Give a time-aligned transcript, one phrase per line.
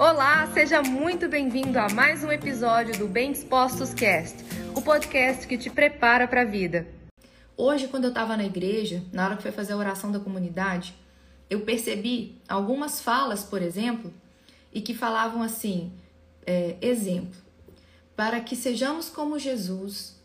[0.00, 4.34] Olá, seja muito bem-vindo a mais um episódio do Bem Dispostos Cast,
[4.74, 6.88] o podcast que te prepara para a vida.
[7.54, 10.94] Hoje, quando eu estava na igreja, na hora que foi fazer a oração da comunidade,
[11.50, 14.10] eu percebi algumas falas, por exemplo,
[14.72, 15.92] e que falavam assim:
[16.46, 17.38] é, exemplo,
[18.16, 20.18] para que sejamos como Jesus,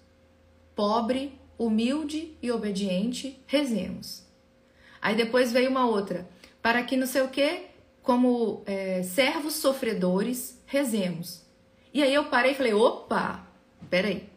[0.73, 4.23] pobre, humilde e obediente, rezemos.
[5.01, 6.25] Aí depois veio uma outra,
[6.61, 7.74] para que não sei o que,
[8.05, 11.41] como é, servos sofredores, rezemos.
[11.91, 13.45] E aí eu parei e falei: opa,
[13.89, 14.29] peraí.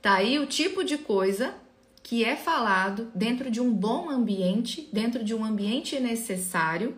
[0.00, 1.54] Tá aí o tipo de coisa
[2.02, 6.96] que é falado dentro de um bom ambiente, dentro de um ambiente necessário,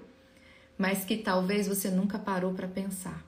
[0.79, 3.27] mas que talvez você nunca parou para pensar.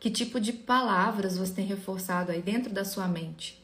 [0.00, 3.62] Que tipo de palavras você tem reforçado aí dentro da sua mente?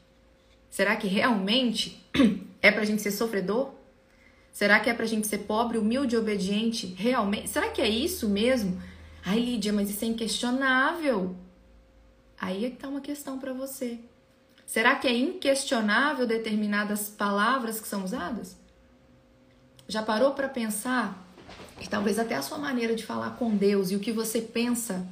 [0.69, 2.05] Será que realmente
[2.61, 3.73] é para gente ser sofredor?
[4.55, 6.87] Será que é pra gente ser pobre, humilde e obediente?
[6.97, 7.49] Realmente?
[7.49, 8.81] Será que é isso mesmo?
[9.27, 11.35] Ai, Lídia, mas isso é inquestionável.
[12.41, 13.99] Aí é que tá uma questão para você.
[14.65, 18.57] Será que é inquestionável determinadas palavras que são usadas?
[19.89, 21.21] Já parou para pensar
[21.81, 25.05] que talvez até a sua maneira de falar com Deus e o que você pensa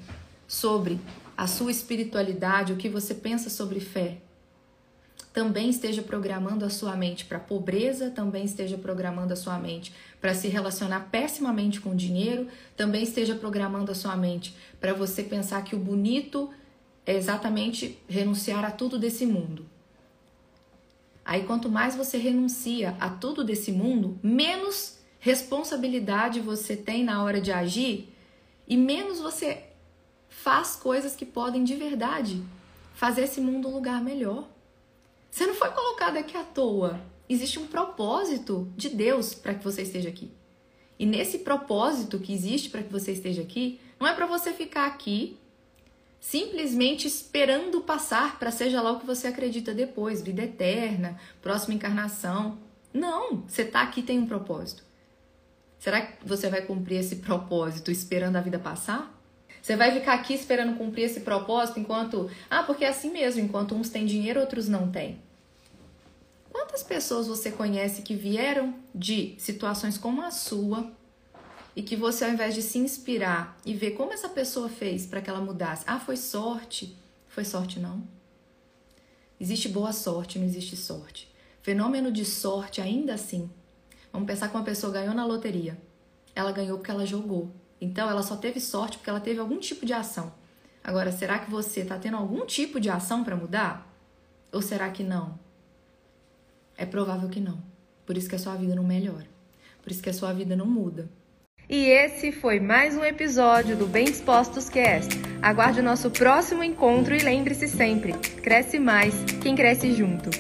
[0.46, 1.00] sobre
[1.36, 4.18] a sua espiritualidade, o que você pensa sobre fé,
[5.32, 10.34] também esteja programando a sua mente para pobreza, também esteja programando a sua mente para
[10.34, 15.64] se relacionar pessimamente com o dinheiro, também esteja programando a sua mente para você pensar
[15.64, 16.50] que o bonito
[17.06, 19.66] é exatamente renunciar a tudo desse mundo.
[21.24, 27.40] Aí quanto mais você renuncia a tudo desse mundo, menos responsabilidade você tem na hora
[27.40, 28.12] de agir
[28.66, 29.64] e menos você
[30.28, 32.42] faz coisas que podem de verdade
[32.94, 34.51] fazer esse mundo um lugar melhor.
[35.32, 37.00] Você não foi colocado aqui à toa.
[37.26, 40.30] Existe um propósito de Deus para que você esteja aqui.
[40.98, 44.86] E nesse propósito que existe para que você esteja aqui, não é para você ficar
[44.86, 45.38] aqui
[46.20, 52.58] simplesmente esperando passar para seja lá o que você acredita depois, vida eterna, próxima encarnação.
[52.92, 54.84] Não, você está aqui tem um propósito.
[55.78, 59.18] Será que você vai cumprir esse propósito esperando a vida passar?
[59.62, 62.28] Você vai ficar aqui esperando cumprir esse propósito enquanto.
[62.50, 65.22] Ah, porque é assim mesmo, enquanto uns têm dinheiro, outros não têm.
[66.50, 70.90] Quantas pessoas você conhece que vieram de situações como a sua
[71.76, 75.22] e que você, ao invés de se inspirar e ver como essa pessoa fez para
[75.22, 76.96] que ela mudasse, ah, foi sorte?
[77.28, 78.02] Foi sorte, não.
[79.40, 81.32] Existe boa sorte, não existe sorte.
[81.62, 83.48] Fenômeno de sorte, ainda assim.
[84.12, 85.80] Vamos pensar que uma pessoa ganhou na loteria.
[86.34, 87.50] Ela ganhou porque ela jogou.
[87.82, 90.32] Então, ela só teve sorte porque ela teve algum tipo de ação.
[90.84, 93.92] Agora, será que você está tendo algum tipo de ação para mudar?
[94.52, 95.36] Ou será que não?
[96.76, 97.58] É provável que não.
[98.06, 99.26] Por isso que a sua vida não melhora.
[99.82, 101.10] Por isso que a sua vida não muda.
[101.68, 105.10] E esse foi mais um episódio do Bem Dispostos Cast.
[105.42, 108.12] Aguarde o nosso próximo encontro e lembre-se sempre:
[108.42, 109.12] cresce mais
[109.42, 110.30] quem cresce junto.